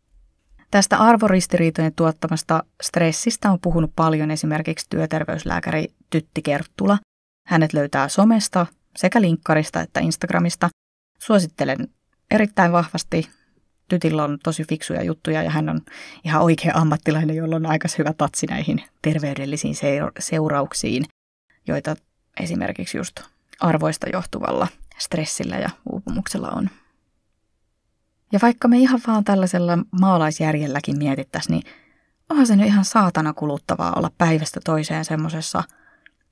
Tästä 0.75 0.98
arvoristiriitojen 0.98 1.94
tuottamasta 1.96 2.63
stressistä 2.84 3.51
on 3.51 3.60
puhunut 3.60 3.91
paljon 3.96 4.32
esimerkiksi 4.32 4.86
työterveyslääkäri 4.89 5.88
Tytti 6.10 6.41
Kerttula. 6.41 6.98
Hänet 7.48 7.74
löytää 7.74 8.08
somesta, 8.08 8.65
sekä 8.96 9.22
linkkarista 9.22 9.82
että 9.82 10.00
Instagramista. 10.00 10.70
Suosittelen 11.20 11.77
erittäin 12.32 12.72
vahvasti. 12.72 13.29
Tytillä 13.88 14.24
on 14.24 14.38
tosi 14.44 14.63
fiksuja 14.70 15.03
juttuja 15.03 15.44
ja 15.44 15.50
hän 15.50 15.70
on 15.70 15.82
ihan 16.24 16.41
oikea 16.41 16.74
ammattilainen, 16.75 17.36
jolla 17.36 17.55
on 17.55 17.65
aika 17.65 17.88
hyvä 17.98 18.13
tatsi 18.13 18.46
näihin 18.46 18.84
terveydellisiin 19.01 19.75
seurauksiin, 20.20 21.05
joita 21.67 21.96
esimerkiksi 22.39 22.98
just 22.98 23.20
arvoista 23.60 24.10
johtuvalla 24.13 24.67
stressillä 24.98 25.55
ja 25.55 25.70
uupumuksella 25.91 26.50
on. 26.50 26.70
Ja 28.31 28.40
vaikka 28.42 28.68
me 28.68 28.77
ihan 28.77 29.01
vaan 29.07 29.24
tällaisella 29.24 29.77
maalaisjärjelläkin 30.00 30.98
mietittäisiin, 30.98 31.51
niin 31.51 31.74
onhan 32.29 32.48
se 32.48 32.55
nyt 32.55 32.68
ihan 32.68 32.85
saatana 32.85 33.33
kuluttavaa 33.33 33.94
olla 33.96 34.11
päivästä 34.18 34.59
toiseen 34.64 35.05
semmoisessa 35.05 35.64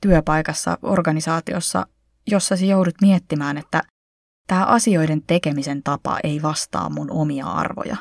työpaikassa, 0.02 0.78
organisaatiossa, 0.82 1.88
jossa 2.28 2.58
sä 2.58 2.66
joudut 2.66 2.96
miettimään, 3.02 3.58
että 3.58 3.84
tämä 4.48 4.66
asioiden 4.66 5.22
tekemisen 5.28 5.84
tapa 5.84 6.20
ei 6.24 6.42
vastaa 6.42 6.90
mun 6.90 7.12
omia 7.12 7.46
arvoja. 7.46 7.98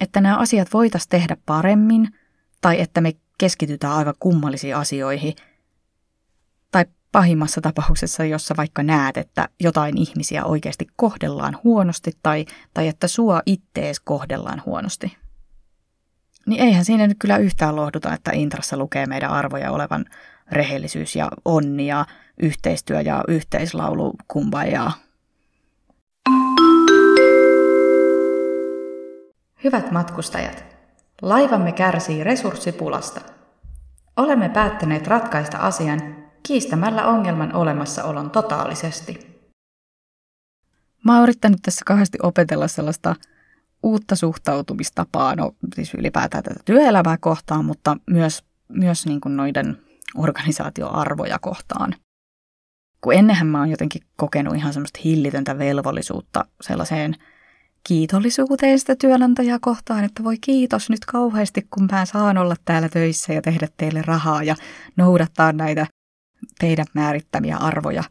Että 0.00 0.20
nämä 0.20 0.36
asiat 0.36 0.72
voitaisiin 0.72 1.08
tehdä 1.08 1.36
paremmin, 1.46 2.08
tai 2.60 2.80
että 2.80 3.00
me 3.00 3.12
keskitytään 3.38 3.94
aivan 3.94 4.14
kummallisiin 4.20 4.76
asioihin, 4.76 5.34
pahimmassa 7.12 7.60
tapauksessa, 7.60 8.24
jossa 8.24 8.54
vaikka 8.56 8.82
näet, 8.82 9.16
että 9.16 9.48
jotain 9.60 9.98
ihmisiä 9.98 10.44
oikeasti 10.44 10.86
kohdellaan 10.96 11.58
huonosti 11.64 12.12
tai, 12.22 12.46
tai 12.74 12.88
että 12.88 13.08
sua 13.08 13.42
ittees 13.46 14.00
kohdellaan 14.00 14.62
huonosti. 14.66 15.16
Niin 16.46 16.62
eihän 16.62 16.84
siinä 16.84 17.06
nyt 17.06 17.16
kyllä 17.18 17.36
yhtään 17.36 17.76
lohduta, 17.76 18.14
että 18.14 18.30
Intrassa 18.34 18.76
lukee 18.76 19.06
meidän 19.06 19.30
arvoja 19.30 19.70
olevan 19.70 20.04
rehellisyys 20.52 21.16
ja 21.16 21.28
onni 21.44 21.86
ja 21.86 22.06
yhteistyö 22.42 23.00
ja 23.00 23.24
yhteislaulu 23.28 24.14
kumbajaa. 24.28 24.92
Hyvät 29.64 29.90
matkustajat, 29.90 30.64
laivamme 31.22 31.72
kärsii 31.72 32.24
resurssipulasta. 32.24 33.20
Olemme 34.16 34.48
päättäneet 34.48 35.06
ratkaista 35.06 35.58
asian 35.58 36.25
kiistämällä 36.46 37.06
ongelman 37.06 37.54
olemassaolon 37.54 38.30
totaalisesti. 38.30 39.36
Mä 41.04 41.14
oon 41.14 41.22
yrittänyt 41.22 41.58
tässä 41.62 41.82
kahdesti 41.86 42.18
opetella 42.22 42.68
sellaista 42.68 43.16
uutta 43.82 44.16
suhtautumistapaa, 44.16 45.36
no 45.36 45.52
siis 45.74 45.94
ylipäätään 45.94 46.44
tätä 46.44 46.60
työelämää 46.64 47.16
kohtaan, 47.20 47.64
mutta 47.64 47.96
myös, 48.10 48.44
myös 48.68 49.06
niin 49.06 49.20
kuin 49.20 49.36
noiden 49.36 49.78
organisaatioarvoja 50.16 51.38
kohtaan. 51.38 51.94
Kun 53.00 53.14
ennenhän 53.14 53.46
mä 53.46 53.58
oon 53.58 53.70
jotenkin 53.70 54.02
kokenut 54.16 54.56
ihan 54.56 54.72
semmoista 54.72 55.00
hillitöntä 55.04 55.58
velvollisuutta 55.58 56.44
sellaiseen 56.60 57.14
kiitollisuuteen 57.88 58.78
sitä 58.78 58.96
työnantajaa 58.96 59.58
kohtaan, 59.60 60.04
että 60.04 60.24
voi 60.24 60.36
kiitos 60.40 60.90
nyt 60.90 61.04
kauheasti, 61.04 61.66
kun 61.70 61.88
mä 61.92 62.06
saan 62.06 62.38
olla 62.38 62.56
täällä 62.64 62.88
töissä 62.88 63.32
ja 63.32 63.42
tehdä 63.42 63.68
teille 63.76 64.02
rahaa 64.02 64.42
ja 64.42 64.54
noudattaa 64.96 65.52
näitä 65.52 65.86
teidän 66.58 66.86
määrittämiä 66.94 67.56
arvoja. 67.56 68.04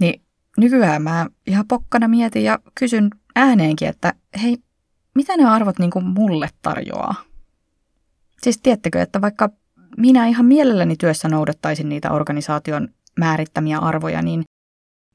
Niin 0.00 0.22
nykyään 0.56 1.02
mä 1.02 1.26
ihan 1.46 1.66
pokkana 1.68 2.08
mietin 2.08 2.44
ja 2.44 2.58
kysyn 2.74 3.10
ääneenkin, 3.34 3.88
että 3.88 4.12
hei, 4.42 4.58
mitä 5.14 5.36
ne 5.36 5.44
arvot 5.44 5.78
niin 5.78 5.90
kuin 5.90 6.04
mulle 6.04 6.48
tarjoaa? 6.62 7.14
Siis 8.42 8.58
tiettekö, 8.58 9.02
että 9.02 9.20
vaikka 9.20 9.50
minä 9.96 10.26
ihan 10.26 10.46
mielelläni 10.46 10.96
työssä 10.96 11.28
noudattaisin 11.28 11.88
niitä 11.88 12.10
organisaation 12.10 12.88
määrittämiä 13.18 13.78
arvoja, 13.78 14.22
niin 14.22 14.44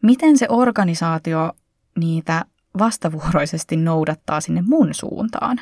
miten 0.04 0.38
se 0.38 0.46
organisaatio 0.50 1.52
niitä 2.00 2.46
vastavuoroisesti 2.80 3.78
noudattaa 3.78 4.42
sinne 4.42 4.64
mun 4.68 4.94
suuntaan? 4.94 5.62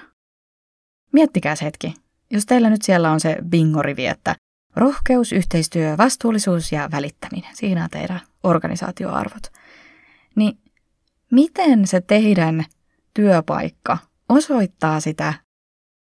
Miettikää 1.14 1.56
hetki. 1.62 1.94
Jos 2.32 2.46
teillä 2.46 2.70
nyt 2.70 2.82
siellä 2.82 3.12
on 3.12 3.20
se 3.20 3.38
bingorivi, 3.50 4.06
että 4.06 4.36
Rohkeus, 4.80 5.34
yhteistyö, 5.34 5.98
vastuullisuus 5.98 6.72
ja 6.72 6.90
välittäminen. 6.92 7.56
Siinä 7.56 7.84
on 7.84 7.90
teidän 7.90 8.22
organisaatioarvot. 8.44 9.44
Niin 10.36 10.60
miten 11.32 11.88
se 11.88 12.02
teidän 12.02 12.66
työpaikka 13.14 13.98
osoittaa 14.30 15.00
sitä 15.00 15.34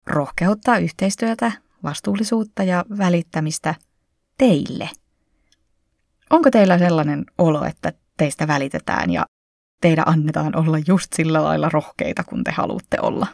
rohkeutta, 0.07 0.77
yhteistyötä, 0.77 1.51
vastuullisuutta 1.83 2.63
ja 2.63 2.85
välittämistä 2.97 3.75
teille? 4.37 4.89
Onko 6.29 6.51
teillä 6.51 6.77
sellainen 6.77 7.25
olo, 7.37 7.65
että 7.65 7.93
teistä 8.17 8.47
välitetään 8.47 9.11
ja 9.11 9.25
teidän 9.81 10.07
annetaan 10.07 10.55
olla 10.55 10.77
just 10.87 11.13
sillä 11.13 11.43
lailla 11.43 11.69
rohkeita, 11.69 12.23
kun 12.23 12.43
te 12.43 12.51
haluatte 12.51 12.97
olla? 13.01 13.27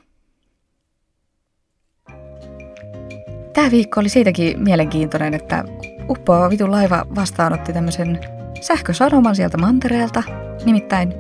Tämä 3.54 3.72
viikko 3.72 4.00
oli 4.00 4.10
siitäkin 4.10 4.64
mielenkiintoinen, 4.64 5.34
että 5.34 5.64
uppoava 6.10 6.50
vitun 6.50 6.72
laiva 6.72 7.06
vastaanotti 7.16 7.74
tämmöisen 7.74 8.20
sähkösanoman 8.62 9.36
sieltä 9.36 9.58
mantereelta. 9.58 10.24
Nimittäin 10.66 11.14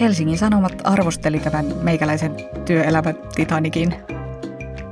Helsingin 0.00 0.38
Sanomat 0.38 0.82
arvosteli 0.84 1.38
tämän 1.38 1.66
meikäläisen 1.82 2.36
työelämän 2.64 3.14
Titanikin. 3.34 3.94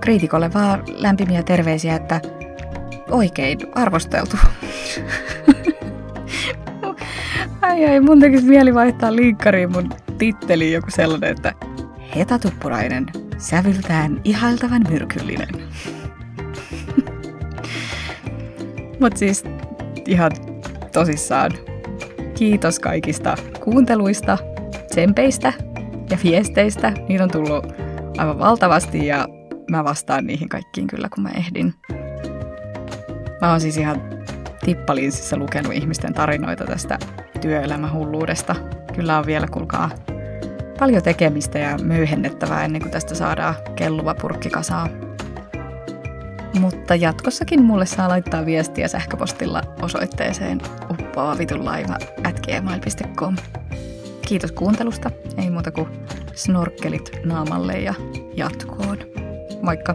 Kriitikolle 0.00 0.52
vaan 0.54 0.82
lämpimiä 0.86 1.42
terveisiä, 1.42 1.96
että 1.96 2.20
oikein 3.10 3.58
arvosteltu. 3.74 4.36
ai 7.62 7.86
ai, 7.86 8.00
mun 8.00 8.20
tekisi 8.20 8.44
mieli 8.44 8.74
vaihtaa 8.74 9.16
linkkariin 9.16 9.72
mun 9.72 9.88
titteliin 10.18 10.72
joku 10.72 10.90
sellainen, 10.90 11.30
että 11.30 11.52
Heta 12.16 12.38
Tuppurainen, 12.38 13.06
sävyltään 13.38 14.20
ihailtavan 14.24 14.82
myrkyllinen. 14.90 15.48
Mutta 19.00 19.18
siis 19.18 19.44
ihan 20.06 20.30
tosissaan 20.92 21.52
kiitos 22.34 22.78
kaikista 22.78 23.34
kuunteluista, 23.64 24.38
tsempeistä 24.88 25.52
ja 26.10 26.18
viesteistä. 26.24 26.92
Niitä 27.08 27.24
on 27.24 27.30
tullut 27.30 27.66
aivan 28.18 28.38
valtavasti 28.38 29.06
ja 29.06 29.28
mä 29.70 29.84
vastaan 29.84 30.26
niihin 30.26 30.48
kaikkiin 30.48 30.86
kyllä, 30.86 31.08
kun 31.14 31.22
mä 31.22 31.30
ehdin. 31.36 31.74
Mä 33.40 33.50
oon 33.50 33.60
siis 33.60 33.76
ihan 33.76 34.02
tippalinsissa 34.64 35.36
lukenut 35.36 35.72
ihmisten 35.72 36.14
tarinoita 36.14 36.64
tästä 36.64 36.98
työelämähulluudesta. 37.40 38.54
Kyllä 38.94 39.18
on 39.18 39.26
vielä, 39.26 39.46
kulkaa 39.46 39.90
paljon 40.78 41.02
tekemistä 41.02 41.58
ja 41.58 41.78
myyhennettävää 41.78 42.64
ennen 42.64 42.82
kuin 42.82 42.92
tästä 42.92 43.14
saadaan 43.14 43.54
kelluva 43.76 44.14
purkki 44.14 44.50
kasaan. 44.50 45.05
Mutta 46.60 46.94
jatkossakin 46.94 47.62
mulle 47.62 47.86
saa 47.86 48.08
laittaa 48.08 48.46
viestiä 48.46 48.88
sähköpostilla 48.88 49.62
osoitteeseen 49.82 50.60
uppoavitulaiva 50.90 51.94
at 52.24 52.40
gmail.com. 52.46 53.36
Kiitos 54.28 54.52
kuuntelusta. 54.52 55.10
Ei 55.36 55.50
muuta 55.50 55.70
kuin 55.70 55.88
snorkkelit 56.34 57.10
naamalle 57.24 57.72
ja 57.72 57.94
jatkoon. 58.36 58.98
Moikka! 59.62 59.94